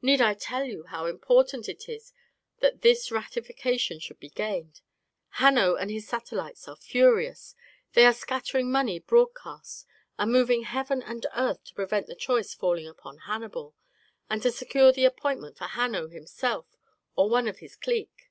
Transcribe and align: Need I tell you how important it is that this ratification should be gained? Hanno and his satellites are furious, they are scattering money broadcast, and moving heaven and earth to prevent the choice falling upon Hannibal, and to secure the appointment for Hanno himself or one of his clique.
Need 0.00 0.22
I 0.22 0.32
tell 0.32 0.64
you 0.64 0.84
how 0.84 1.04
important 1.04 1.68
it 1.68 1.90
is 1.90 2.14
that 2.60 2.80
this 2.80 3.12
ratification 3.12 3.98
should 3.98 4.18
be 4.18 4.30
gained? 4.30 4.80
Hanno 5.36 5.74
and 5.74 5.90
his 5.90 6.08
satellites 6.08 6.66
are 6.68 6.74
furious, 6.76 7.54
they 7.92 8.06
are 8.06 8.14
scattering 8.14 8.72
money 8.72 8.98
broadcast, 8.98 9.84
and 10.18 10.32
moving 10.32 10.62
heaven 10.62 11.02
and 11.02 11.26
earth 11.36 11.62
to 11.64 11.74
prevent 11.74 12.06
the 12.06 12.14
choice 12.16 12.54
falling 12.54 12.86
upon 12.88 13.18
Hannibal, 13.26 13.74
and 14.30 14.40
to 14.40 14.50
secure 14.50 14.90
the 14.90 15.04
appointment 15.04 15.58
for 15.58 15.64
Hanno 15.66 16.08
himself 16.08 16.78
or 17.14 17.28
one 17.28 17.46
of 17.46 17.58
his 17.58 17.76
clique. 17.76 18.30